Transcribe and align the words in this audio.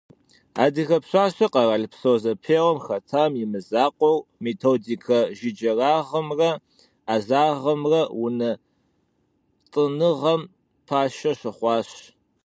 Adıge 0.63 0.97
pşaşer 1.03 1.49
kheralpso 1.53 2.11
zepêuem 2.23 2.77
xetam 2.85 3.31
yi 3.39 3.45
mızakhueu, 3.53 4.17
«Mêtodike 4.43 5.19
jjıcerağımre 5.37 6.51
'ezağımre» 7.13 8.01
vunet'ınığem 8.17 10.41
paşşe 10.87 11.31
şıxhuaş. 11.39 11.89